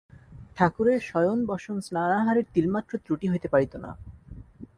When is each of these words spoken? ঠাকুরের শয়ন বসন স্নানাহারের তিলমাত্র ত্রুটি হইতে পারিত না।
ঠাকুরের 0.55 0.99
শয়ন 1.01 1.39
বসন 1.45 1.77
স্নানাহারের 1.81 2.45
তিলমাত্র 2.53 2.93
ত্রুটি 2.97 3.25
হইতে 3.29 3.47
পারিত 3.47 3.73
না। 3.75 3.91